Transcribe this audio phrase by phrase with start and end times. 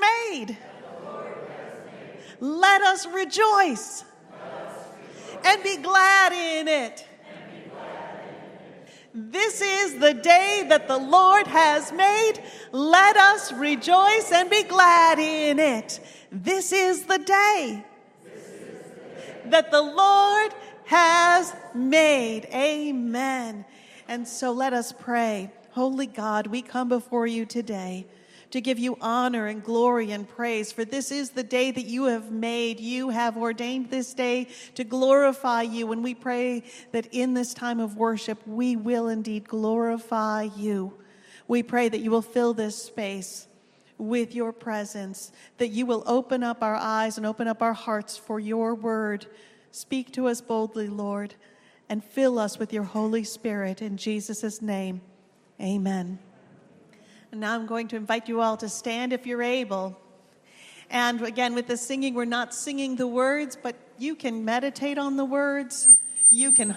[0.00, 0.56] Made.
[2.40, 4.04] Let us rejoice
[5.44, 7.06] and be glad in it.
[9.14, 12.34] This is the day that the Lord has made.
[12.72, 16.00] Let us rejoice and be glad in it.
[16.32, 17.84] This is the day
[19.46, 20.52] that the Lord
[20.86, 22.46] has made.
[22.52, 23.64] Amen.
[24.08, 25.52] And so let us pray.
[25.70, 28.06] Holy God, we come before you today
[28.54, 32.04] to give you honor and glory and praise, for this is the day that you
[32.04, 32.78] have made.
[32.78, 35.90] You have ordained this day to glorify you.
[35.90, 40.94] And we pray that in this time of worship, we will indeed glorify you.
[41.48, 43.48] We pray that you will fill this space
[43.98, 48.16] with your presence, that you will open up our eyes and open up our hearts
[48.16, 49.26] for your word.
[49.72, 51.34] Speak to us boldly, Lord,
[51.88, 53.82] and fill us with your Holy Spirit.
[53.82, 55.00] In Jesus' name,
[55.60, 56.20] amen.
[57.34, 60.00] And now I'm going to invite you all to stand if you're able.
[60.88, 65.16] And again, with the singing, we're not singing the words, but you can meditate on
[65.16, 65.88] the words.
[66.30, 66.76] You can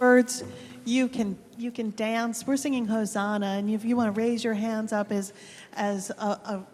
[0.00, 0.42] words.
[0.84, 2.44] You can you can dance.
[2.44, 5.32] We're singing Hosanna, and if you want to raise your hands up as
[5.74, 6.66] as a, a,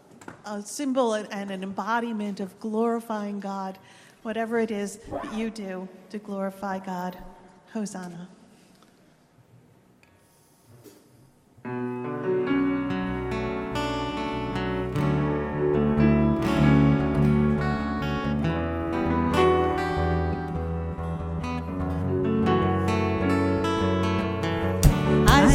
[0.46, 3.78] a symbol and an embodiment of glorifying God,
[4.22, 7.18] whatever it is that you do to glorify God,
[7.74, 8.30] Hosanna.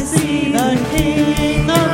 [0.04, 1.93] See the King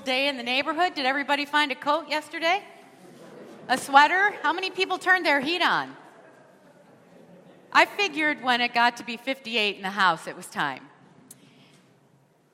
[0.00, 0.94] day in the neighborhood.
[0.94, 2.62] Did everybody find a coat yesterday?
[3.68, 4.34] A sweater?
[4.42, 5.94] How many people turned their heat on?
[7.72, 10.82] I figured when it got to be 58 in the house, it was time.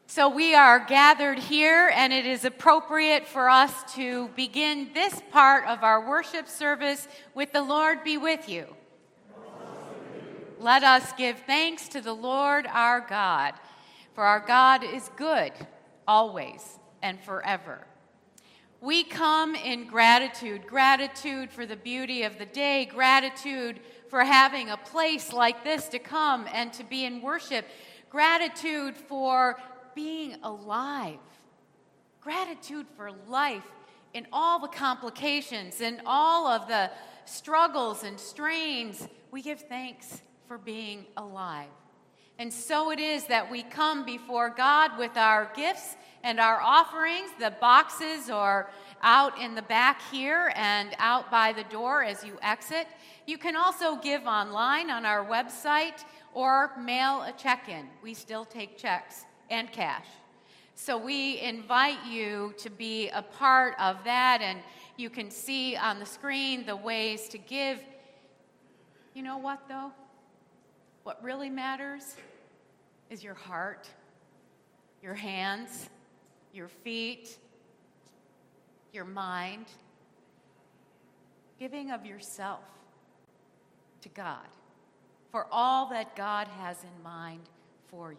[0.07, 5.67] So we are gathered here, and it is appropriate for us to begin this part
[5.67, 8.67] of our worship service with the Lord be with you.
[10.59, 13.55] Let us give thanks to the Lord our God,
[14.15, 15.53] for our God is good
[16.07, 17.87] always and forever.
[18.81, 23.79] We come in gratitude gratitude for the beauty of the day, gratitude
[24.09, 27.67] for having a place like this to come and to be in worship,
[28.11, 29.61] gratitude for
[29.95, 31.19] being alive,
[32.21, 33.65] gratitude for life
[34.15, 36.91] in all the complications and all of the
[37.27, 39.07] struggles and strains.
[39.31, 41.69] We give thanks for being alive.
[42.39, 47.31] And so it is that we come before God with our gifts and our offerings.
[47.39, 48.71] The boxes are
[49.03, 52.89] out in the back here and out by the door as you exit.
[53.27, 56.03] You can also give online on our website
[56.33, 57.87] or mail a check in.
[58.03, 60.07] We still take checks and cash.
[60.75, 64.59] So we invite you to be a part of that, and
[64.97, 67.79] you can see on the screen the ways to give.
[69.15, 69.93] You know what, though?
[71.05, 72.17] What really matters
[73.11, 73.89] is your heart,
[75.01, 75.91] your hands,
[76.55, 77.37] your feet,
[78.93, 79.67] your mind,
[81.59, 82.61] giving of yourself
[84.03, 84.47] to God
[85.31, 87.41] for all that God has in mind
[87.89, 88.19] for you.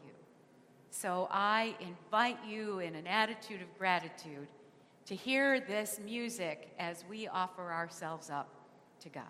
[0.89, 4.47] So I invite you in an attitude of gratitude
[5.05, 8.49] to hear this music as we offer ourselves up
[9.01, 9.23] to God.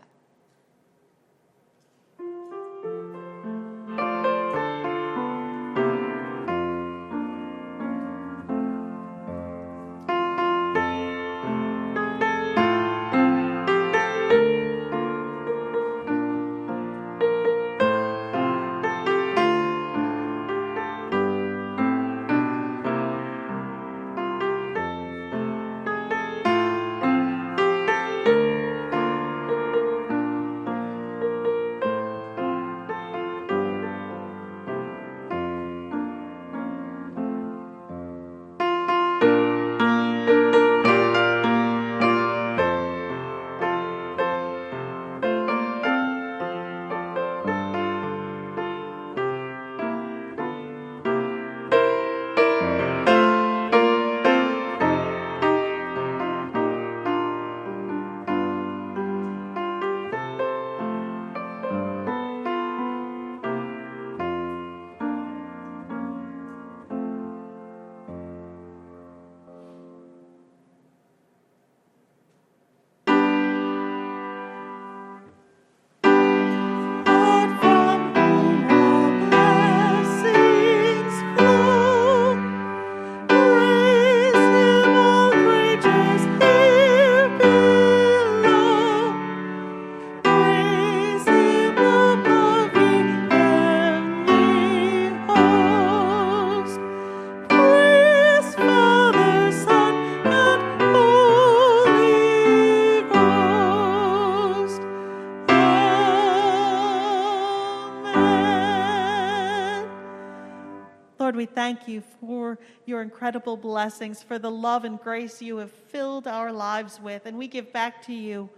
[111.86, 116.52] Thank you for your incredible blessings, for the love and grace you have filled our
[116.52, 117.28] lives with.
[117.28, 118.50] And we give back to you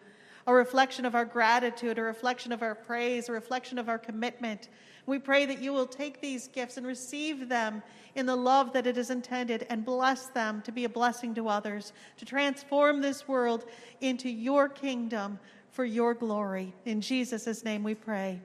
[0.46, 4.70] a reflection of our gratitude, a reflection of our praise, a reflection of our commitment.
[5.08, 7.84] We pray that you will take these gifts and receive them
[8.16, 11.50] in the love that it is intended and bless them to be a blessing to
[11.50, 13.66] others, to transform this world
[14.00, 15.38] into your kingdom
[15.72, 16.74] for your glory.
[16.86, 18.40] In Jesus' name we pray.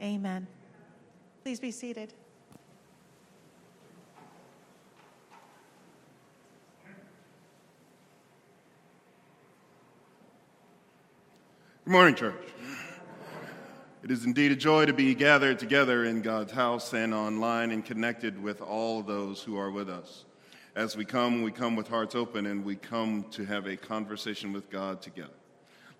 [0.00, 0.46] Amen.
[1.42, 2.14] Please be seated.
[11.90, 12.36] Good morning, church.
[14.04, 17.84] It is indeed a joy to be gathered together in God's house and online and
[17.84, 20.24] connected with all those who are with us.
[20.76, 24.52] As we come, we come with hearts open and we come to have a conversation
[24.52, 25.34] with God together.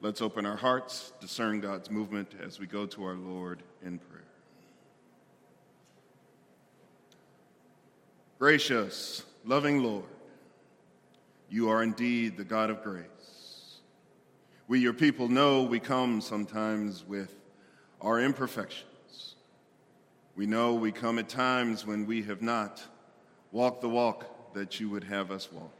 [0.00, 4.22] Let's open our hearts, discern God's movement as we go to our Lord in prayer.
[8.38, 10.04] Gracious, loving Lord,
[11.48, 13.09] you are indeed the God of grace.
[14.70, 17.34] We, your people, know we come sometimes with
[18.00, 19.34] our imperfections.
[20.36, 22.80] We know we come at times when we have not
[23.50, 25.72] walked the walk that you would have us walk.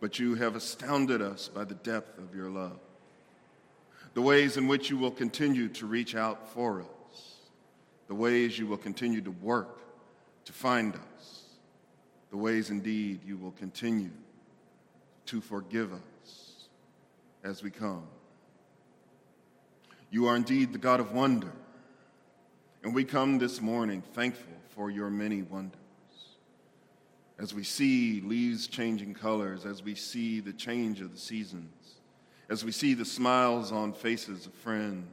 [0.00, 2.80] But you have astounded us by the depth of your love,
[4.14, 7.36] the ways in which you will continue to reach out for us,
[8.08, 9.82] the ways you will continue to work
[10.46, 11.44] to find us,
[12.32, 14.10] the ways indeed you will continue
[15.26, 16.15] to forgive us
[17.46, 18.02] as we come.
[20.10, 21.52] You are indeed the God of wonder,
[22.82, 25.78] and we come this morning thankful for your many wonders.
[27.38, 31.94] As we see leaves changing colors, as we see the change of the seasons,
[32.48, 35.06] as we see the smiles on faces of friends,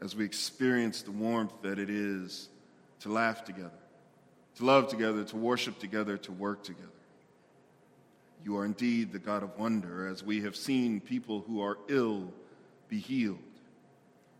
[0.00, 2.50] as we experience the warmth that it is
[3.00, 3.70] to laugh together,
[4.56, 6.88] to love together, to worship together, to work together.
[8.44, 12.32] You are indeed the God of wonder, as we have seen people who are ill
[12.88, 13.38] be healed,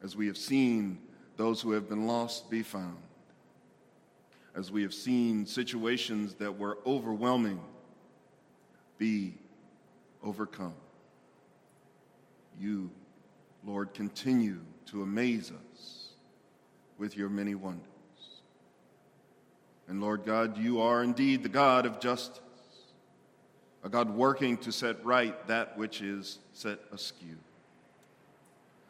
[0.03, 0.99] as we have seen
[1.37, 2.99] those who have been lost be found,
[4.57, 7.61] as we have seen situations that were overwhelming
[8.99, 9.35] be
[10.23, 10.75] overcome.
[12.61, 12.91] You,
[13.65, 16.09] Lord, continue to amaze us
[16.99, 17.87] with your many wonders.
[19.89, 22.41] And Lord God, you are indeed the God of justice,
[23.85, 27.37] a God working to set right that which is set askew.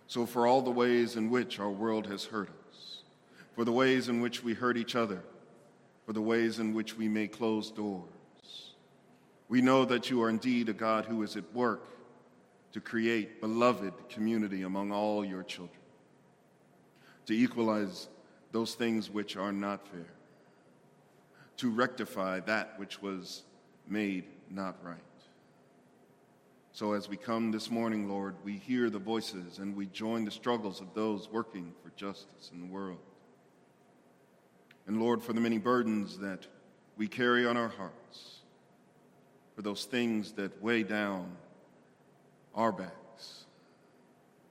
[0.06, 3.02] So, for all the ways in which our world has hurt us,
[3.54, 5.22] for the ways in which we hurt each other,
[6.04, 8.74] for the ways in which we may close doors,
[9.48, 11.88] we know that you are indeed a God who is at work
[12.72, 15.80] to create beloved community among all your children,
[17.26, 18.08] to equalize
[18.50, 20.06] those things which are not fair
[21.62, 23.44] to rectify that which was
[23.86, 24.96] made not right.
[26.72, 30.30] So, as we come this morning, Lord, we hear the voices and we join the
[30.30, 32.98] struggles of those working for justice in the world.
[34.86, 36.46] And, Lord, for the many burdens that
[36.96, 38.40] we carry on our hearts,
[39.54, 41.36] for those things that weigh down
[42.54, 43.44] our backs,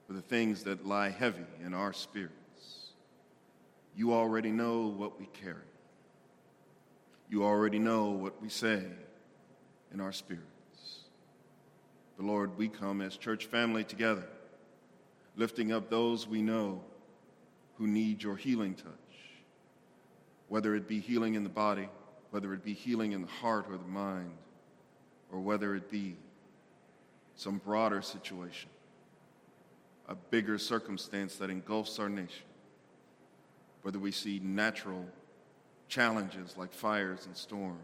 [0.06, 2.32] for the things that lie heavy in our spirits,
[3.96, 5.56] you already know what we carry.
[7.28, 8.84] You already know what we say
[9.92, 10.46] in our spirits.
[12.16, 14.26] But Lord, we come as church family together,
[15.36, 16.82] lifting up those we know
[17.78, 18.92] who need your healing touch,
[20.48, 21.88] whether it be healing in the body,
[22.30, 24.32] whether it be healing in the heart or the mind,
[25.30, 26.16] or whether it be
[27.34, 28.68] some broader situation,
[30.08, 32.44] a bigger circumstance that engulfs our nation,
[33.82, 35.06] whether we see natural
[35.88, 37.78] challenges like fires and storms,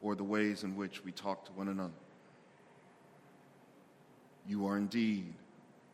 [0.00, 1.90] or the ways in which we talk to one another.
[4.46, 5.34] You are indeed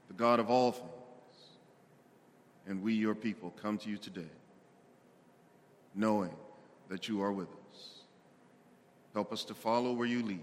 [0.09, 0.91] the God of all things,
[2.67, 4.31] and we, your people, come to you today
[5.95, 6.35] knowing
[6.89, 8.01] that you are with us.
[9.13, 10.41] Help us to follow where you lead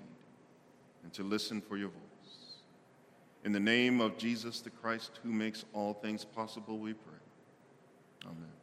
[1.04, 2.56] and to listen for your voice.
[3.44, 7.14] In the name of Jesus the Christ, who makes all things possible, we pray.
[8.26, 8.61] Amen.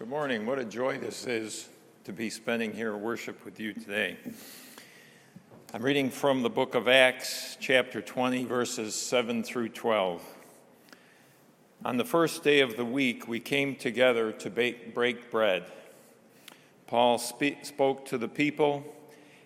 [0.00, 0.46] Good morning.
[0.46, 1.68] What a joy this is
[2.04, 4.16] to be spending here worship with you today.
[5.74, 10.22] I'm reading from the book of Acts, chapter 20, verses 7 through 12.
[11.84, 15.64] On the first day of the week, we came together to bake, break bread.
[16.86, 18.82] Paul spe- spoke to the people,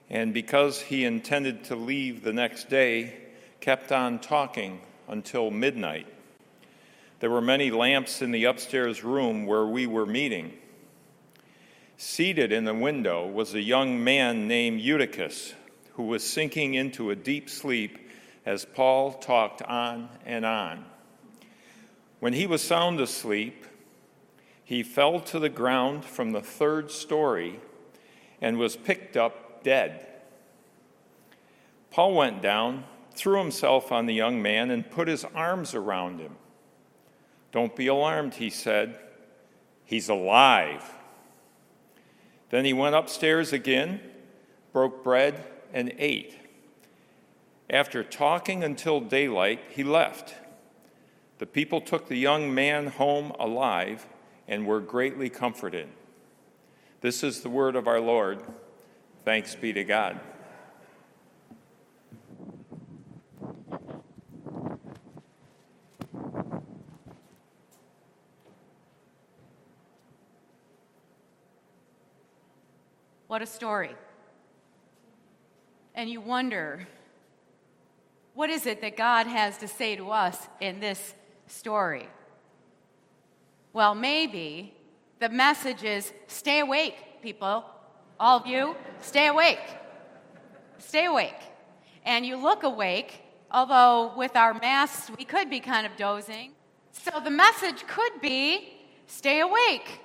[0.09, 3.17] and because he intended to leave the next day,
[3.59, 6.07] kept on talking until midnight.
[7.25, 10.53] There were many lamps in the upstairs room where we were meeting.
[11.97, 15.55] Seated in the window was a young man named Eutychus,
[15.95, 18.11] who was sinking into a deep sleep
[18.45, 20.85] as Paul talked on and on.
[22.21, 23.65] When he was sound asleep,
[24.63, 27.59] he fell to the ground from the third story
[28.43, 30.07] and was picked up dead.
[31.91, 32.85] Paul went down,
[33.15, 36.37] threw himself on the young man, and put his arms around him.
[37.55, 38.99] Don't be alarmed, he said.
[39.85, 40.83] He's alive.
[42.51, 44.01] Then he went upstairs again,
[44.73, 46.37] broke bread, and ate.
[47.71, 50.35] After talking until daylight, he left.
[51.39, 54.09] The people took the young man home alive
[54.49, 55.87] and were greatly comforted.
[57.03, 58.43] This is the word of our Lord.
[59.25, 60.19] Thanks be to God.
[73.35, 73.97] What a story.
[75.97, 76.87] And you wonder,
[78.33, 81.15] what is it that God has to say to us in this
[81.49, 82.09] story?
[83.73, 84.73] Well, maybe
[85.19, 87.65] the message is stay awake, people.
[88.21, 89.67] All of you, stay awake.
[90.79, 91.43] Stay awake.
[92.05, 93.21] And you look awake,
[93.51, 96.53] although with our masks we could be kind of dozing.
[96.93, 98.75] So the message could be
[99.09, 100.03] stay awake.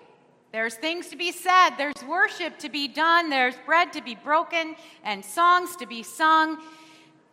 [0.51, 4.75] There's things to be said, there's worship to be done, there's bread to be broken,
[5.03, 6.57] and songs to be sung,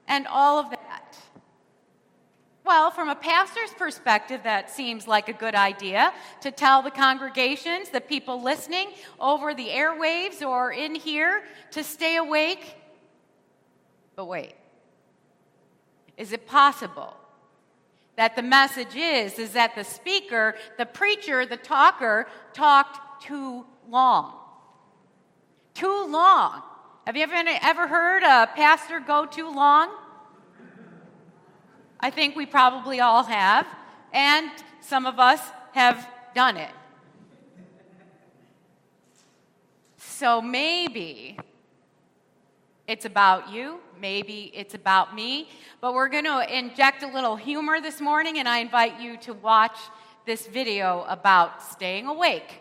[0.06, 1.16] and all of that.
[2.64, 7.88] Well, from a pastor's perspective, that seems like a good idea to tell the congregations,
[7.88, 8.88] the people listening
[9.20, 12.76] over the airwaves or in here, to stay awake.
[14.14, 14.54] But wait,
[16.16, 17.16] is it possible
[18.16, 24.34] that the message is is that the speaker, the preacher, the talker talked too long.
[25.74, 26.62] Too long.
[27.06, 29.90] Have you ever, ever heard a pastor go too long?
[31.98, 33.66] I think we probably all have,
[34.12, 35.40] and some of us
[35.72, 36.70] have done it.
[39.96, 41.38] So maybe
[42.86, 45.48] it's about you, maybe it's about me,
[45.80, 49.34] but we're going to inject a little humor this morning, and I invite you to
[49.34, 49.78] watch
[50.26, 52.60] this video about staying awake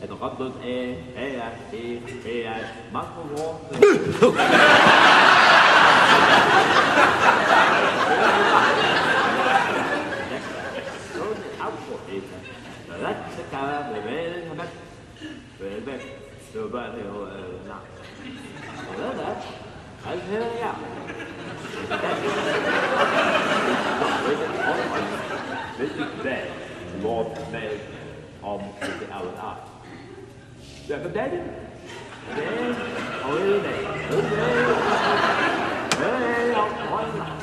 [0.00, 0.10] het
[0.62, 2.48] e, e, e, e, e,
[2.92, 3.56] maak gewoon.
[13.00, 14.68] Lekker we weten het.
[15.56, 16.08] We weten
[16.52, 17.26] zo bij heel
[17.66, 17.80] nou.
[18.96, 19.44] Wel dat.
[20.02, 20.74] Hij is heel ja.
[25.78, 26.44] Weet je, bij.
[27.02, 27.80] Lord, bij.
[28.40, 29.67] Om de oude aard.
[30.88, 31.38] Chết chứ
[32.36, 32.74] Để
[33.22, 33.84] Ôi này.
[34.10, 34.64] Đúng thế
[36.00, 37.38] Để không hỏi lại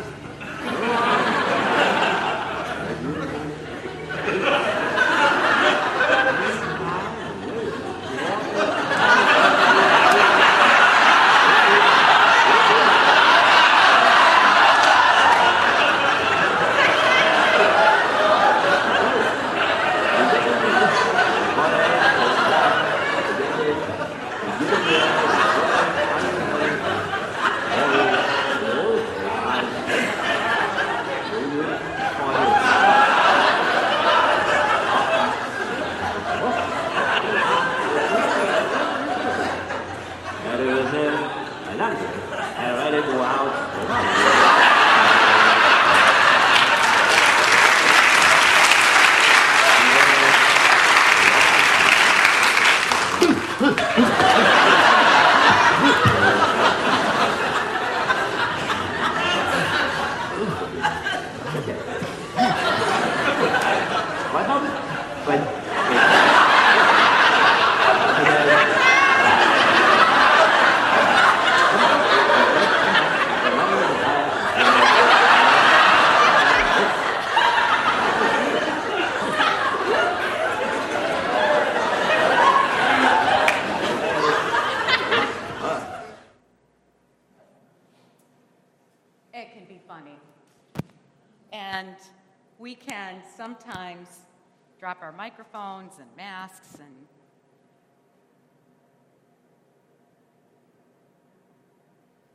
[95.25, 97.07] microphones and masks and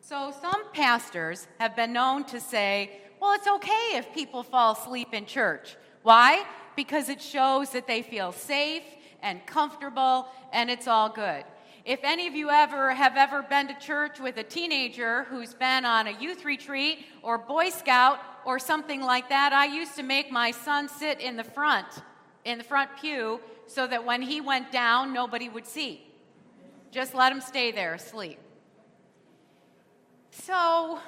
[0.00, 0.64] So, some
[1.00, 5.76] pastors have been known to say, well, it's okay if people fall asleep in church.
[6.02, 6.44] Why?
[6.76, 8.82] Because it shows that they feel safe
[9.22, 11.44] and comfortable and it's all good.
[11.86, 15.86] If any of you ever have ever been to church with a teenager who's been
[15.86, 20.30] on a youth retreat or Boy Scout or something like that, I used to make
[20.30, 21.86] my son sit in the front
[22.44, 26.06] in the front pew so that when he went down, nobody would see.
[26.90, 28.38] Just let him stay there asleep.
[30.30, 30.98] So,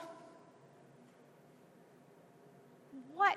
[3.15, 3.37] what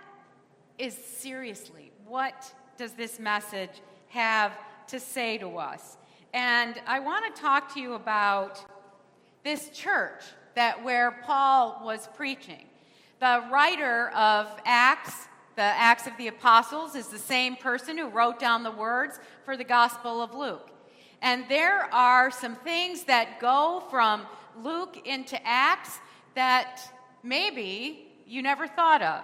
[0.77, 3.69] is seriously, what does this message
[4.09, 4.51] have
[4.87, 5.97] to say to us?
[6.33, 8.63] And I want to talk to you about
[9.43, 10.23] this church
[10.55, 12.65] that where Paul was preaching.
[13.19, 18.39] The writer of Acts, the Acts of the Apostles, is the same person who wrote
[18.39, 20.71] down the words for the Gospel of Luke.
[21.21, 24.23] And there are some things that go from
[24.63, 25.99] Luke into Acts
[26.35, 26.81] that
[27.23, 29.23] maybe you never thought of.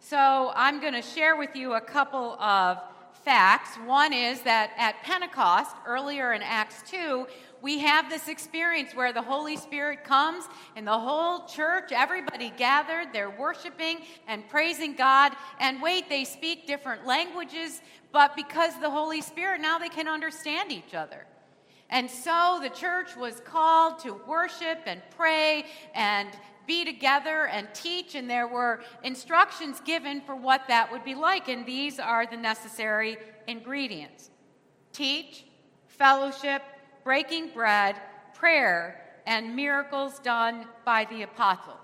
[0.00, 2.78] So I'm going to share with you a couple of
[3.24, 3.76] facts.
[3.86, 7.26] One is that at Pentecost, earlier in Acts 2,
[7.62, 10.44] we have this experience where the Holy Spirit comes
[10.76, 15.32] and the whole church, everybody gathered, they're worshiping and praising God.
[15.58, 17.80] And wait, they speak different languages,
[18.12, 21.24] but because the Holy Spirit, now they can understand each other.
[21.90, 26.28] And so the church was called to worship and pray and
[26.66, 31.48] be together and teach, and there were instructions given for what that would be like.
[31.48, 34.30] And these are the necessary ingredients
[34.92, 35.44] teach,
[35.88, 36.62] fellowship,
[37.02, 37.96] breaking bread,
[38.32, 41.78] prayer, and miracles done by the apostles.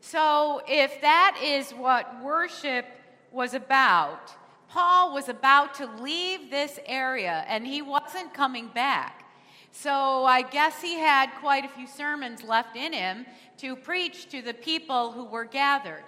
[0.00, 2.86] So, if that is what worship
[3.32, 4.34] was about,
[4.68, 9.24] Paul was about to leave this area and he wasn't coming back.
[9.72, 13.26] So, I guess he had quite a few sermons left in him
[13.58, 16.04] to preach to the people who were gathered.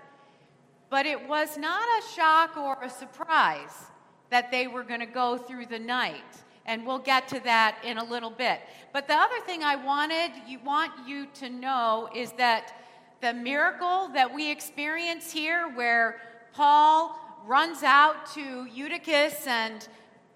[0.89, 3.91] But it was not a shock or a surprise
[4.31, 6.23] that they were going to go through the night
[6.69, 8.61] and we'll get to that in a little bit.
[8.93, 12.75] But the other thing I wanted you want you to know is that
[13.21, 16.21] the miracle that we experience here where
[16.53, 19.87] Paul runs out to Eutychus and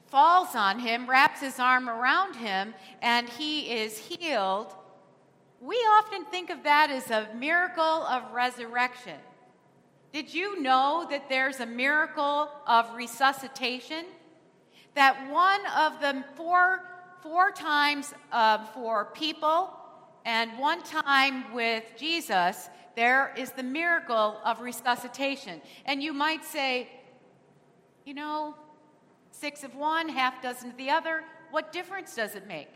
[0.06, 4.74] falls on him, wraps his arm around him, and he is healed.
[5.60, 9.18] We often think of that as a miracle of resurrection.
[10.12, 14.04] Did you know that there's a miracle of resuscitation?
[14.94, 16.84] that one of the four,
[17.22, 19.70] four times uh, for people
[20.24, 25.60] and one time with Jesus, there is the miracle of resuscitation.
[25.86, 26.88] And you might say,
[28.04, 28.54] you know,
[29.30, 32.68] six of one, half dozen of the other, what difference does it make?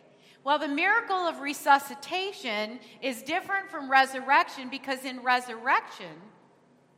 [0.44, 6.12] Well, the miracle of resuscitation is different from resurrection because in resurrection,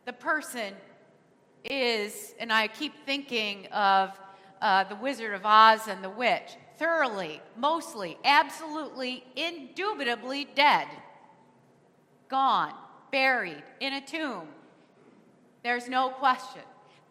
[0.04, 0.74] the person
[1.64, 4.18] is, and I keep thinking of
[4.60, 6.56] uh, The Wizard of Oz and the Witch.
[6.78, 10.86] Thoroughly, mostly, absolutely, indubitably dead.
[12.28, 12.74] Gone,
[13.10, 14.48] buried in a tomb.
[15.62, 16.62] There's no question.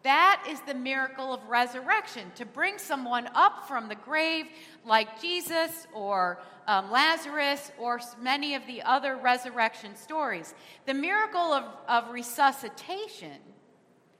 [0.02, 4.46] That is the miracle of resurrection to bring someone up from the grave,
[4.84, 10.54] like Jesus or um, Lazarus or many of the other resurrection stories.
[10.86, 13.38] The miracle of, of resuscitation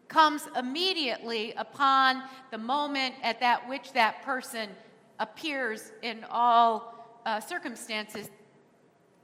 [0.08, 4.70] comes immediately upon the moment at that which that person
[5.18, 8.30] appears in all uh, circumstances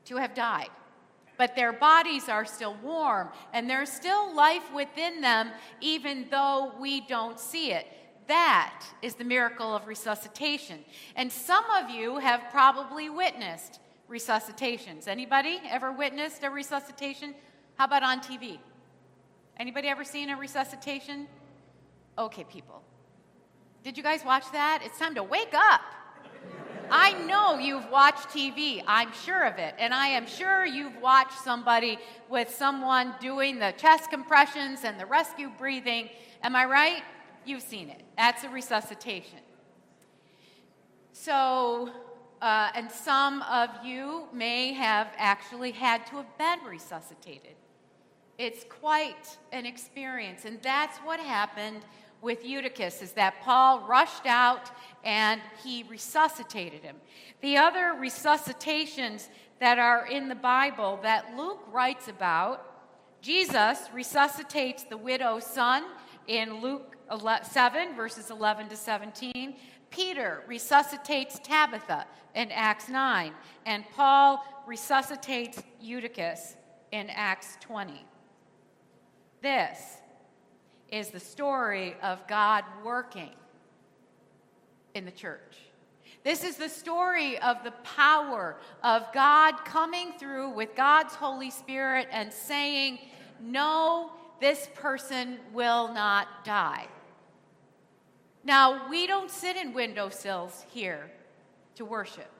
[0.04, 0.68] to have died.
[1.36, 7.00] But their bodies are still warm, and there's still life within them, even though we
[7.00, 7.86] don't see it.
[8.26, 10.84] That is the miracle of resuscitation.
[11.16, 15.08] And some of you have probably witnessed resuscitations.
[15.08, 17.34] Anybody ever witnessed a resuscitation?
[17.76, 18.58] How about on TV?
[19.58, 21.26] Anybody ever seen a resuscitation?
[22.16, 22.82] Okay, people.
[23.82, 24.82] Did you guys watch that?
[24.84, 25.82] It's time to wake up.
[26.96, 28.80] I know you've watched TV.
[28.86, 29.74] I'm sure of it.
[29.80, 35.04] And I am sure you've watched somebody with someone doing the chest compressions and the
[35.04, 36.08] rescue breathing.
[36.44, 37.02] Am I right?
[37.44, 38.00] You've seen it.
[38.16, 39.40] That's a resuscitation.
[41.12, 41.90] So,
[42.40, 47.56] uh, and some of you may have actually had to have been resuscitated.
[48.38, 50.44] It's quite an experience.
[50.44, 51.80] And that's what happened
[52.24, 54.70] with Eutychus is that Paul rushed out
[55.04, 56.96] and he resuscitated him.
[57.42, 59.28] The other resuscitations
[59.60, 65.84] that are in the Bible that Luke writes about, Jesus resuscitates the widow's son
[66.26, 66.96] in Luke
[67.42, 69.56] 7, verses 11 to 17.
[69.90, 73.32] Peter resuscitates Tabitha in Acts 9.
[73.66, 76.56] And Paul resuscitates Eutychus
[76.90, 78.04] in Acts 20.
[79.42, 79.98] This
[80.90, 83.32] is the story of God working
[84.94, 85.58] in the church.
[86.22, 92.08] This is the story of the power of God coming through with God's Holy Spirit
[92.10, 92.98] and saying,
[93.40, 96.86] No, this person will not die.
[98.42, 101.10] Now, we don't sit in windowsills here
[101.76, 102.30] to worship.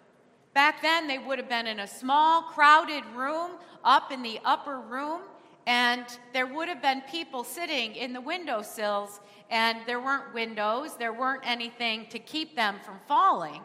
[0.54, 3.52] Back then, they would have been in a small, crowded room
[3.83, 5.22] up in the upper room.
[5.66, 11.12] And there would have been people sitting in the windowsills, and there weren't windows, there
[11.12, 13.62] weren't anything to keep them from falling.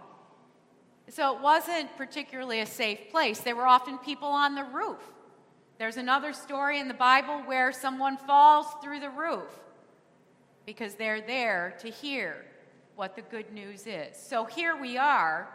[1.09, 3.39] So it wasn't particularly a safe place.
[3.39, 5.01] There were often people on the roof
[5.79, 9.47] There's another story in the Bible where someone falls through the roof
[10.65, 12.45] because they're there to hear
[12.97, 14.17] what the good news is.
[14.17, 15.47] So here we are.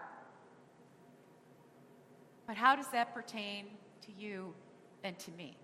[2.46, 3.66] But how does that pertain
[4.06, 4.54] to you
[5.04, 5.58] and to me?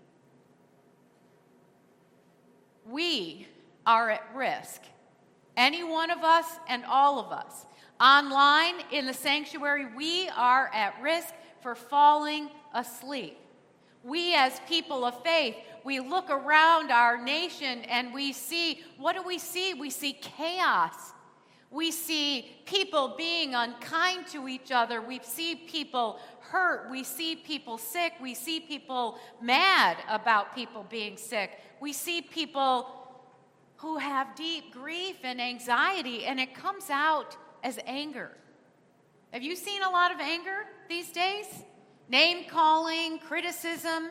[2.89, 3.47] We
[3.85, 4.81] are at risk.
[5.57, 7.65] Any one of us and all of us.
[7.99, 13.37] Online, in the sanctuary, we are at risk for falling asleep.
[14.03, 19.21] We, as people of faith, we look around our nation and we see what do
[19.23, 19.73] we see?
[19.73, 21.13] We see chaos.
[21.71, 25.01] We see people being unkind to each other.
[25.01, 26.91] We see people hurt.
[26.91, 28.13] We see people sick.
[28.21, 31.51] We see people mad about people being sick.
[31.79, 32.87] We see people
[33.77, 38.31] who have deep grief and anxiety, and it comes out as anger.
[39.31, 41.45] Have you seen a lot of anger these days?
[42.09, 44.09] Name calling, criticism.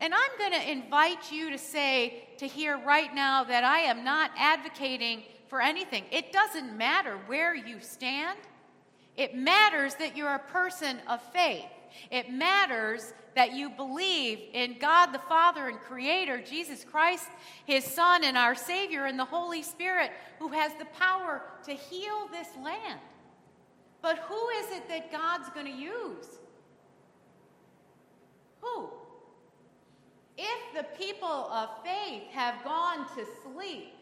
[0.00, 4.04] And I'm going to invite you to say, to hear right now, that I am
[4.04, 6.02] not advocating for anything.
[6.10, 8.38] It doesn't matter where you stand,
[9.18, 11.66] it matters that you're a person of faith.
[12.10, 17.28] It matters that you believe in God the Father and Creator, Jesus Christ,
[17.66, 22.28] His Son, and our Savior, and the Holy Spirit, who has the power to heal
[22.32, 22.98] this land.
[24.00, 26.38] But who is it that God's going to use?
[28.62, 28.88] Who?
[30.38, 33.92] If the people of faith have gone to sleep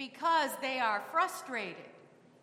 [0.00, 1.76] because they are frustrated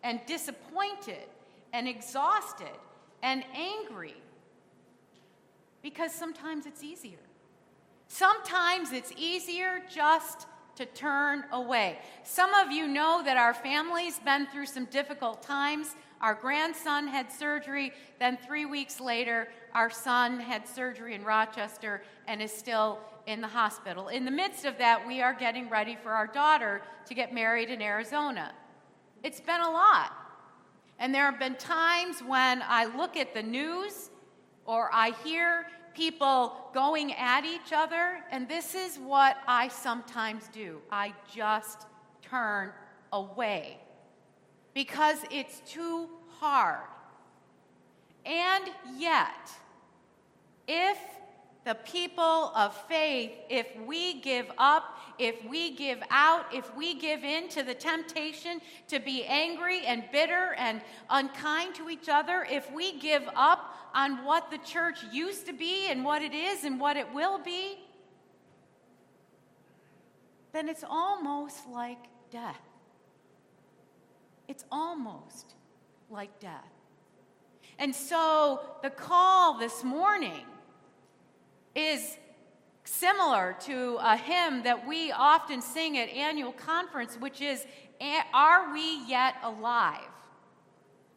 [0.04, 1.26] and disappointed
[1.72, 2.78] and exhausted
[3.20, 4.14] and angry,
[5.82, 7.18] because sometimes it's easier.
[8.06, 11.98] Sometimes it's easier just to turn away.
[12.22, 15.96] Some of you know that our family's been through some difficult times.
[16.20, 22.42] Our grandson had surgery, then three weeks later, our son had surgery in Rochester and
[22.42, 24.08] is still in the hospital.
[24.08, 27.70] In the midst of that, we are getting ready for our daughter to get married
[27.70, 28.52] in Arizona.
[29.22, 30.12] It's been a lot.
[30.98, 34.10] And there have been times when I look at the news
[34.64, 40.80] or I hear people going at each other, and this is what I sometimes do
[40.90, 41.86] I just
[42.22, 42.72] turn
[43.12, 43.78] away
[44.78, 46.86] because it's too hard.
[48.24, 48.62] And
[48.96, 49.50] yet,
[50.68, 50.96] if
[51.64, 57.24] the people of faith, if we give up, if we give out, if we give
[57.24, 62.70] in to the temptation to be angry and bitter and unkind to each other, if
[62.70, 66.78] we give up on what the church used to be and what it is and
[66.78, 67.80] what it will be,
[70.52, 71.98] then it's almost like
[72.30, 72.67] death.
[74.48, 75.54] It's almost
[76.10, 76.72] like death.
[77.78, 80.44] And so the call this morning
[81.74, 82.16] is
[82.84, 87.66] similar to a hymn that we often sing at annual conference, which is
[88.32, 90.08] Are we yet alive?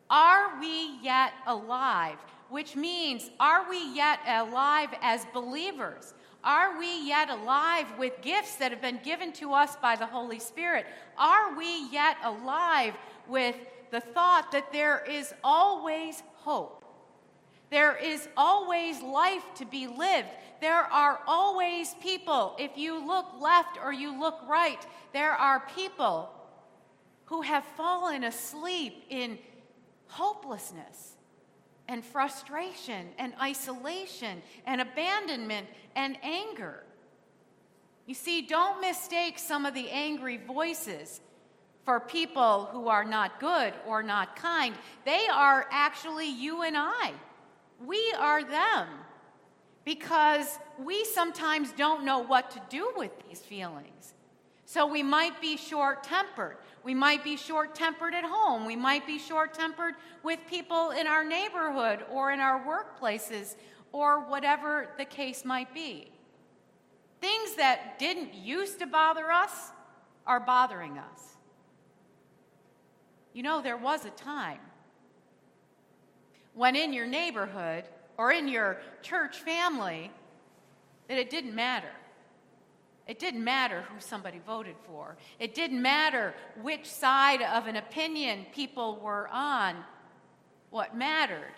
[0.10, 2.18] Are we yet alive?
[2.50, 6.14] Which means, are we yet alive as believers?
[6.44, 10.40] Are we yet alive with gifts that have been given to us by the Holy
[10.40, 10.86] Spirit?
[11.18, 12.96] Are we yet alive
[13.28, 13.56] with
[13.92, 16.84] the thought that there is always hope?
[17.70, 20.28] There is always life to be lived.
[20.60, 26.30] There are always people, if you look left or you look right, there are people
[27.26, 29.40] who have fallen asleep in
[30.08, 31.16] hopelessness
[31.88, 36.84] and frustration and isolation and abandonment and anger.
[38.06, 41.22] You see, don't mistake some of the angry voices
[41.92, 44.74] for people who are not good or not kind.
[45.04, 47.12] They are actually you and I.
[47.86, 48.88] We are them
[49.84, 54.14] because we sometimes don't know what to do with these feelings.
[54.64, 56.56] So we might be short tempered.
[56.86, 58.66] We might be short tempered at home.
[58.66, 63.58] We might be short tempered with people in our neighborhood or in our workplaces
[63.92, 66.10] or whatever the case might be.
[67.20, 69.72] Things that didn't used to bother us
[70.26, 71.32] are bothering us.
[73.34, 74.60] You know, there was a time
[76.54, 77.86] when in your neighborhood
[78.18, 80.12] or in your church family
[81.08, 81.92] that it didn't matter.
[83.08, 85.18] It didn't matter who somebody voted for.
[85.40, 89.76] It didn't matter which side of an opinion people were on.
[90.70, 91.54] What mattered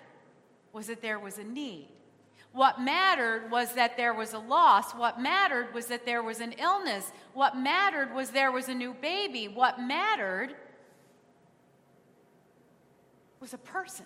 [0.72, 1.90] was that there was a need.
[2.54, 4.94] What mattered was that there was a loss.
[4.94, 7.12] What mattered was that there was an illness.
[7.34, 9.48] What mattered was there was a new baby.
[9.48, 10.56] What mattered
[13.44, 14.06] was a person,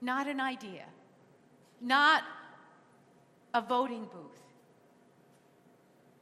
[0.00, 0.86] not an idea,
[1.82, 2.22] not
[3.52, 4.40] a voting booth.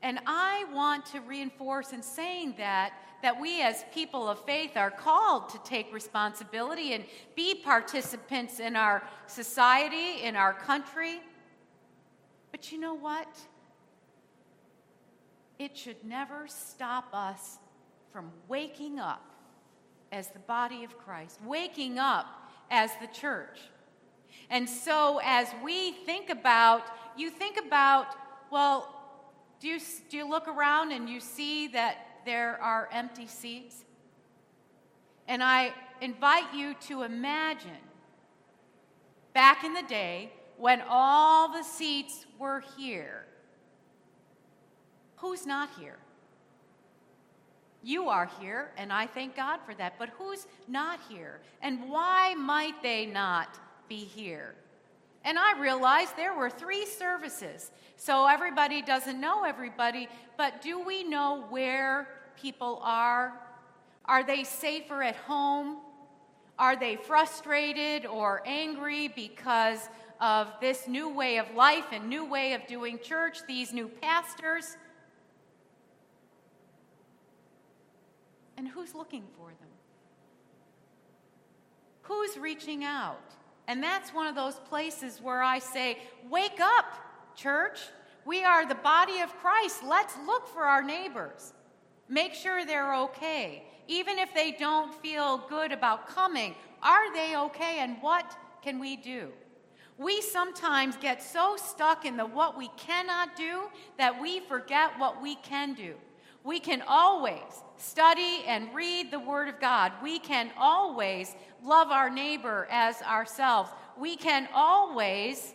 [0.02, 4.90] And I want to reinforce in saying that that we as people of faith are
[4.90, 7.04] called to take responsibility and
[7.36, 11.20] be participants in our society, in our country.
[12.50, 13.28] But you know what?
[15.60, 17.58] It should never stop us
[18.12, 19.33] from waking up
[20.14, 22.26] as the body of Christ, waking up
[22.70, 23.58] as the church.
[24.48, 26.82] And so, as we think about,
[27.16, 28.06] you think about,
[28.50, 28.88] well,
[29.58, 33.84] do you, do you look around and you see that there are empty seats?
[35.26, 37.70] And I invite you to imagine
[39.32, 43.24] back in the day when all the seats were here.
[45.16, 45.96] Who's not here?
[47.84, 49.98] You are here, and I thank God for that.
[49.98, 51.40] But who's not here?
[51.60, 54.54] And why might they not be here?
[55.22, 57.70] And I realized there were three services.
[57.96, 62.08] So everybody doesn't know everybody, but do we know where
[62.40, 63.34] people are?
[64.06, 65.76] Are they safer at home?
[66.58, 72.54] Are they frustrated or angry because of this new way of life and new way
[72.54, 74.78] of doing church, these new pastors?
[78.56, 79.68] And who's looking for them?
[82.02, 83.20] Who's reaching out?
[83.66, 85.98] And that's one of those places where I say,
[86.28, 86.84] Wake up,
[87.34, 87.80] church.
[88.24, 89.82] We are the body of Christ.
[89.84, 91.52] Let's look for our neighbors.
[92.08, 93.64] Make sure they're okay.
[93.86, 98.96] Even if they don't feel good about coming, are they okay and what can we
[98.96, 99.28] do?
[99.98, 103.64] We sometimes get so stuck in the what we cannot do
[103.98, 105.94] that we forget what we can do.
[106.42, 109.92] We can always study and read the Word of God.
[110.02, 113.70] We can always love our neighbor as ourselves.
[113.98, 115.54] We can always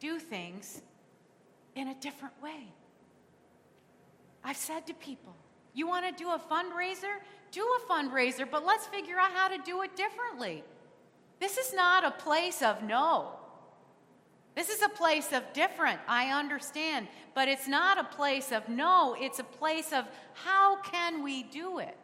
[0.00, 0.82] do things
[1.74, 2.72] in a different way.
[4.42, 5.34] I've said to people,
[5.74, 7.18] you want to do a fundraiser?
[7.52, 10.64] Do a fundraiser, but let's figure out how to do it differently.
[11.38, 13.39] This is not a place of no.
[14.54, 19.16] This is a place of different, I understand, but it's not a place of no,
[19.18, 21.96] it's a place of how can we do it?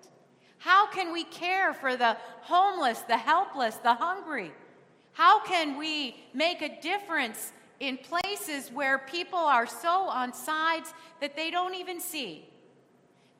[0.58, 4.52] How can we care for the homeless, the helpless, the hungry?
[5.12, 11.36] How can we make a difference in places where people are so on sides that
[11.36, 12.48] they don't even see?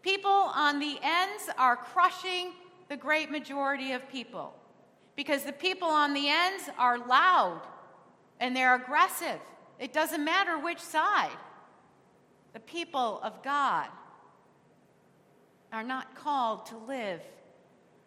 [0.02, 2.52] People on the ends are crushing
[2.88, 4.54] the great majority of people
[5.16, 7.62] because the people on the ends are loud
[8.40, 9.40] and they're aggressive.
[9.78, 11.36] It doesn't matter which side.
[12.52, 13.88] The people of God
[15.72, 17.20] are not called to live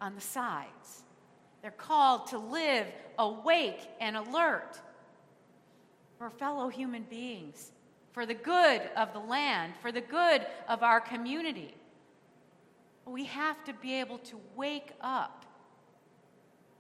[0.02, 1.04] on the sides.
[1.62, 4.80] They're called to live awake and alert
[6.18, 7.72] for fellow human beings,
[8.12, 11.74] for the good of the land, for the good of our community.
[13.06, 15.46] We have to be able to wake up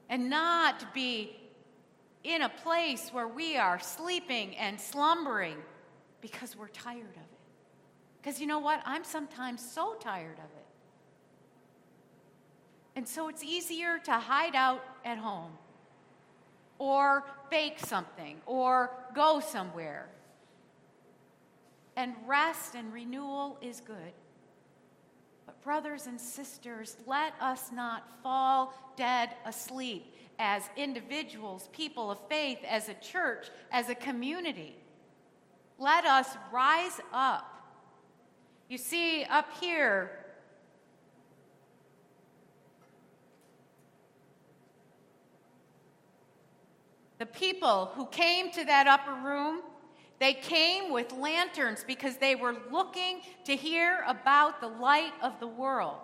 [0.10, 1.39] and not be
[2.24, 5.58] in a place where we are sleeping and slumbering
[6.22, 7.40] because we're tired of it.
[8.22, 8.82] Because you know what?
[8.86, 10.66] I'm sometimes so tired of it.
[12.96, 15.52] And so it's easier to hide out at home
[16.78, 20.10] or bake something or go somewhere.
[21.96, 24.14] And rest and renewal is good.
[25.50, 32.60] But, brothers and sisters, let us not fall dead asleep as individuals, people of faith,
[32.68, 34.76] as a church, as a community.
[35.80, 37.52] Let us rise up.
[38.70, 40.12] You see, up here,
[47.18, 49.64] the people who came to that upper room,
[50.20, 55.48] they came with lanterns because they were looking to hear about the light of the
[55.48, 55.98] world.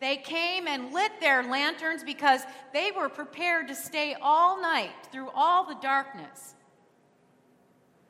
[0.00, 2.40] They came and lit their lanterns because
[2.72, 6.54] they were prepared to stay all night through all the darkness.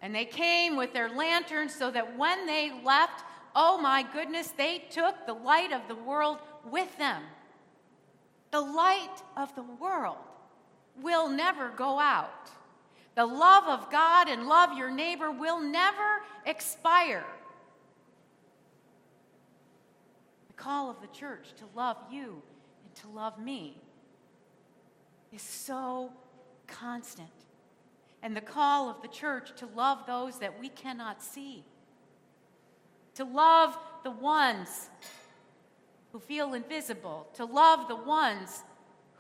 [0.01, 3.25] And they came with their lanterns so that when they left,
[3.57, 7.23] oh my goodness, they took the light of the world with them.
[8.53, 10.17] The light of the world
[11.01, 12.51] will never go out.
[13.15, 17.25] The love of God and love your neighbor will never expire.
[20.49, 22.43] The call of the church to love you
[22.85, 23.77] and to love me
[25.33, 26.13] is so
[26.67, 27.29] constant.
[28.23, 31.65] And the call of the church to love those that we cannot see,
[33.15, 34.91] to love the ones
[36.13, 38.63] who feel invisible, to love the ones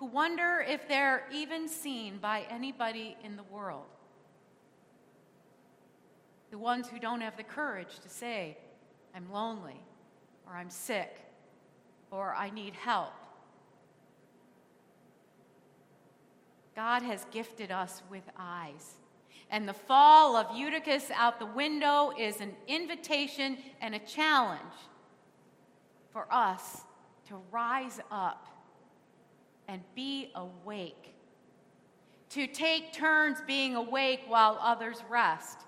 [0.01, 3.84] who wonder if they're even seen by anybody in the world.
[6.51, 8.57] the ones who don't have the courage to say,
[9.14, 9.80] I'm lonely,
[10.44, 11.20] or I'm sick,
[12.11, 13.12] or I need help.
[16.74, 18.94] God has gifted us with eyes.
[19.48, 24.61] And the fall of Eutychus out the window is an invitation and a challenge
[26.12, 26.80] for us
[27.28, 28.48] to rise up
[29.70, 31.14] and be awake,
[32.28, 35.60] to take turns being awake while others rest,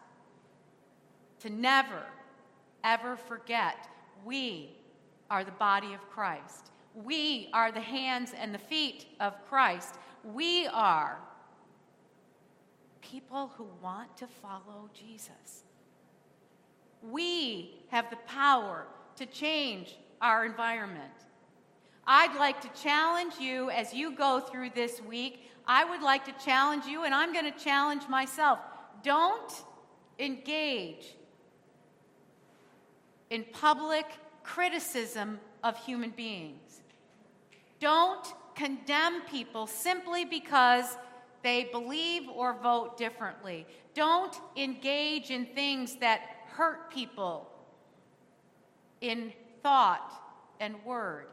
[1.39, 2.03] to never,
[2.83, 3.89] ever forget
[4.25, 4.71] we
[5.31, 6.73] are the body of Christ.
[6.95, 9.95] We are the hands and the feet of Christ.
[10.25, 11.19] We are
[13.01, 15.65] people who want to follow Jesus.
[17.03, 18.87] We have the power
[19.17, 21.13] to change our environment.
[22.07, 25.49] I'd like to challenge you as you go through this week.
[25.67, 28.59] I would like to challenge you, and I'm going to challenge myself.
[29.05, 29.53] Don't
[30.19, 31.15] engage
[33.31, 34.07] in public
[34.43, 36.83] criticism of human beings.
[37.79, 40.97] Don't condemn people simply because
[41.43, 43.67] they believe or vote differently.
[43.95, 47.51] Don't engage in things that hurt people
[49.01, 49.33] in
[49.63, 50.13] thought
[50.61, 51.27] and word.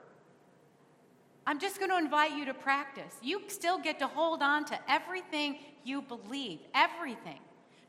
[1.50, 3.12] I'm just going to invite you to practice.
[3.24, 7.40] You still get to hold on to everything you believe, everything.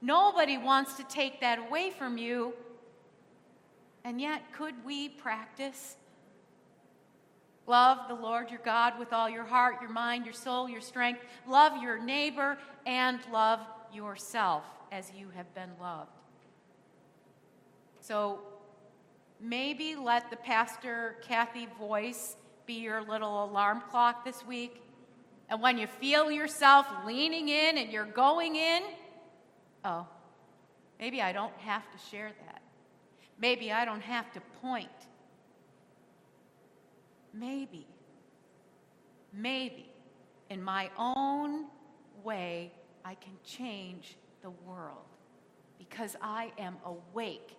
[0.00, 2.54] Nobody wants to take that away from you.
[4.02, 5.96] And yet, could we practice?
[7.66, 11.20] Love the Lord your God with all your heart, your mind, your soul, your strength.
[11.46, 12.56] Love your neighbor
[12.86, 13.60] and love
[13.92, 16.08] yourself as you have been loved.
[18.00, 18.38] So,
[19.38, 22.36] maybe let the Pastor Cathy voice
[22.66, 24.82] be your little alarm clock this week.
[25.48, 28.82] And when you feel yourself leaning in and you're going in,
[29.84, 30.06] oh,
[30.98, 32.62] maybe I don't have to share that.
[33.38, 34.88] Maybe I don't have to point.
[37.32, 37.86] Maybe,
[39.32, 39.86] maybe
[40.50, 41.66] in my own
[42.22, 42.72] way,
[43.04, 45.06] I can change the world
[45.78, 47.56] because I am awake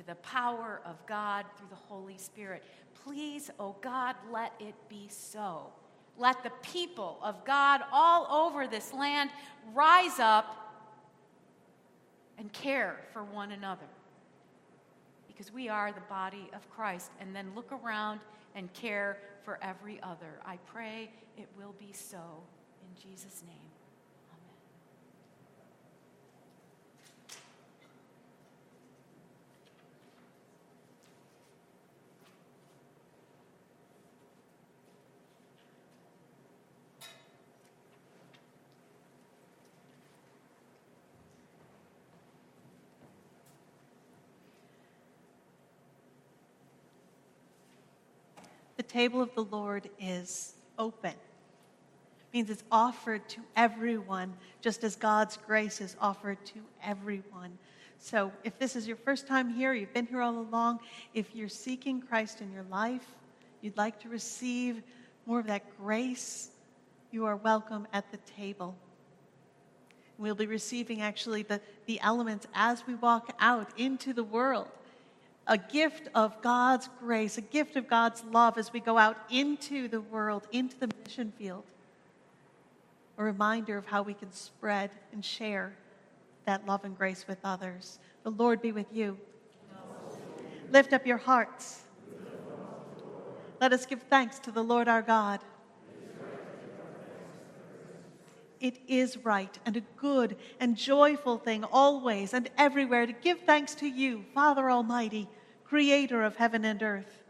[0.00, 2.62] to the power of God through the Holy Spirit.
[3.04, 5.66] Please, oh God, let it be so.
[6.16, 9.30] Let the people of God all over this land
[9.74, 10.56] rise up
[12.38, 13.86] and care for one another
[15.26, 17.10] because we are the body of Christ.
[17.20, 18.20] And then look around
[18.54, 20.40] and care for every other.
[20.46, 22.42] I pray it will be so
[22.82, 23.69] in Jesus' name.
[48.90, 51.10] Table of the Lord is open.
[51.12, 57.56] It means it's offered to everyone, just as God's grace is offered to everyone.
[57.98, 60.80] So if this is your first time here, you've been here all along,
[61.14, 63.04] if you're seeking Christ in your life,
[63.60, 64.82] you'd like to receive
[65.26, 66.50] more of that grace,
[67.12, 68.74] you are welcome at the table.
[70.18, 74.68] We'll be receiving actually the, the elements as we walk out into the world
[75.46, 79.88] a gift of God's grace, a gift of God's love as we go out into
[79.88, 81.64] the world, into the mission field.
[83.18, 85.74] A reminder of how we can spread and share
[86.46, 87.98] that love and grace with others.
[88.22, 89.18] The Lord be with you.
[90.70, 91.82] Lift up your hearts.
[93.60, 95.40] Let us give thanks to the Lord our God.
[98.60, 103.74] It is right and a good and joyful thing always and everywhere to give thanks
[103.76, 105.28] to you, Father Almighty
[105.70, 107.22] creator of heaven and earth.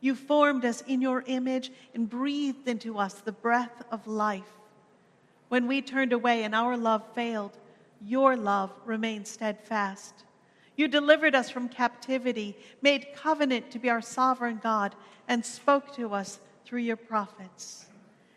[0.00, 4.58] You formed us in your image and breathed into us the breath of life.
[5.48, 7.56] When we turned away and our love failed,
[8.04, 10.24] your love remained steadfast.
[10.74, 14.96] You delivered us from captivity, made covenant to be our sovereign God,
[15.28, 17.85] and spoke to us through your prophets.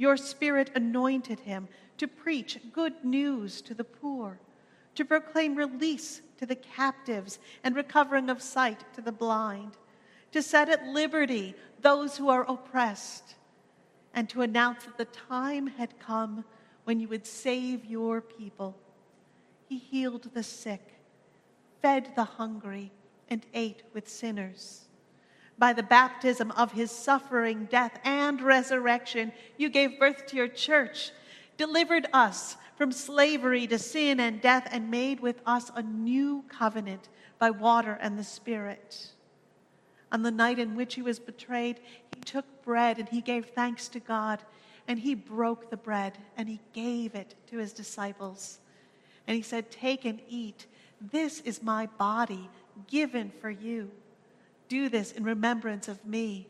[0.00, 4.40] Your Spirit anointed him to preach good news to the poor
[4.94, 9.72] to proclaim release to the captives and recovering of sight to the blind,
[10.32, 13.36] to set at liberty those who are oppressed,
[14.12, 16.44] and to announce that the time had come
[16.84, 18.76] when you would save your people.
[19.68, 21.00] He healed the sick,
[21.80, 22.92] fed the hungry,
[23.28, 24.89] and ate with sinners.
[25.60, 31.10] By the baptism of his suffering, death, and resurrection, you gave birth to your church,
[31.58, 37.10] delivered us from slavery to sin and death, and made with us a new covenant
[37.38, 39.08] by water and the Spirit.
[40.10, 41.78] On the night in which he was betrayed,
[42.14, 44.42] he took bread and he gave thanks to God,
[44.88, 48.60] and he broke the bread and he gave it to his disciples.
[49.26, 50.66] And he said, Take and eat.
[51.02, 52.48] This is my body
[52.88, 53.90] given for you.
[54.70, 56.46] Do this in remembrance of me.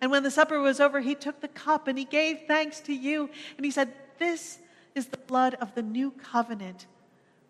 [0.00, 2.94] And when the supper was over, he took the cup and he gave thanks to
[2.94, 3.28] you.
[3.56, 4.58] And he said, This
[4.94, 6.86] is the blood of the new covenant,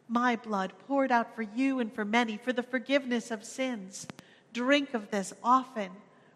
[0.08, 4.08] my blood poured out for you and for many for the forgiveness of sins.
[4.52, 5.90] Drink of this often,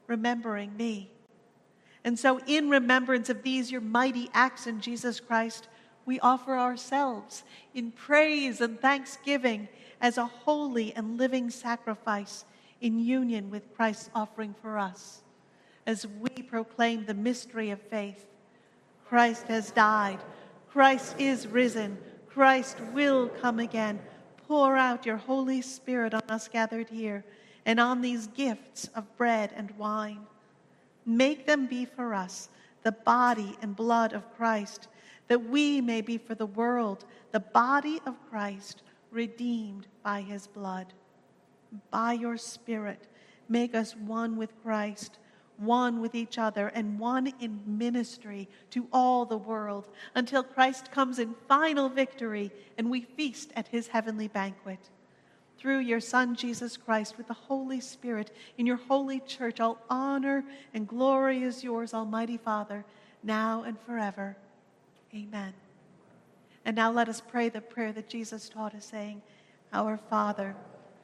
[0.07, 1.11] remembering me.
[2.05, 5.68] And so, in remembrance of these, your mighty acts in Jesus Christ,
[6.07, 7.42] we offer ourselves
[7.74, 9.68] in praise and thanksgiving
[10.01, 12.44] as a holy and living sacrifice
[12.81, 15.22] in union with Christ's offering for us.
[15.87, 18.26] As we proclaim the mystery of faith,
[19.07, 20.18] Christ has died,
[20.70, 24.01] Christ is risen, Christ will come again.
[24.47, 27.24] Pour out your Holy Spirit on us gathered here
[27.66, 30.20] and on these gifts of bread and wine.
[31.05, 32.49] Make them be for us
[32.83, 34.89] the body and blood of Christ,
[35.28, 40.93] that we may be for the world the body of Christ, redeemed by his blood
[41.91, 43.09] by your Spirit,
[43.49, 45.18] make us one with Christ,
[45.57, 51.18] one with each other, and one in ministry to all the world until Christ comes
[51.18, 54.79] in final victory and we feast at his heavenly banquet.
[55.59, 60.43] Through your Son, Jesus Christ, with the Holy Spirit, in your holy church, all honor
[60.73, 62.83] and glory is yours, Almighty Father,
[63.23, 64.37] now and forever.
[65.14, 65.53] Amen.
[66.64, 69.21] And now let us pray the prayer that Jesus taught us, saying,
[69.73, 70.57] Our Father,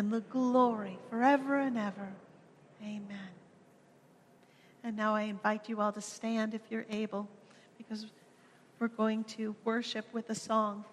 [0.00, 2.08] and the glory forever and ever.
[2.82, 3.28] Amen.
[4.82, 7.28] And now I invite you all to stand if you're able,
[7.76, 8.06] because
[8.78, 10.86] we're going to worship with a song.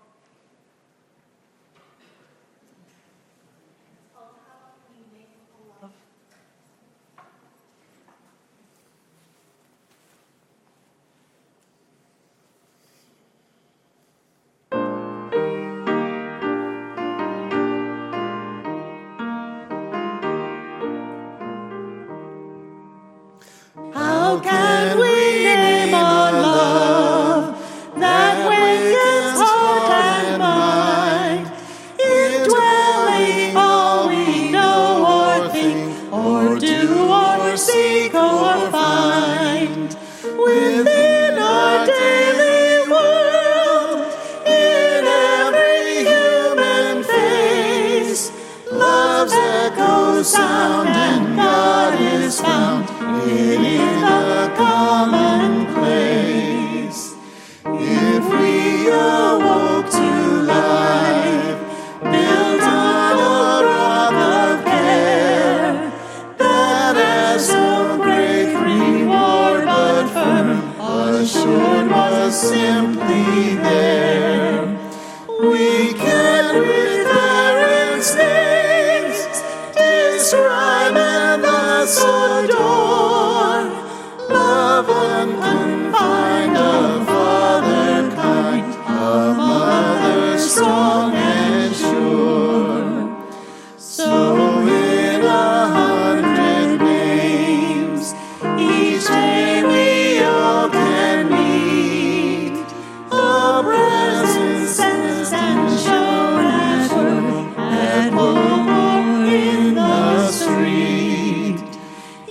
[24.30, 25.17] Oh, yeah.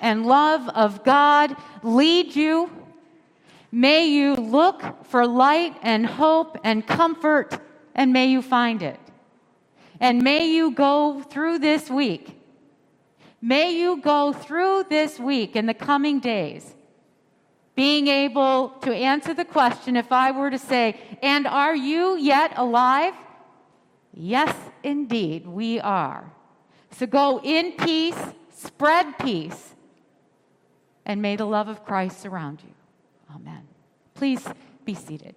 [0.00, 2.70] and love of God lead you.
[3.70, 7.58] May you look for light and hope and comfort,
[7.94, 9.00] and may you find it.
[10.00, 12.40] And may you go through this week.
[13.40, 16.74] May you go through this week in the coming days
[17.78, 22.54] being able to answer the question if I were to say, And are you yet
[22.56, 23.14] alive?
[24.12, 26.28] Yes, indeed, we are.
[26.90, 28.18] So go in peace,
[28.50, 29.76] spread peace,
[31.08, 32.74] and may the love of Christ surround you.
[33.34, 33.66] Amen.
[34.14, 34.46] Please
[34.84, 35.34] be seated.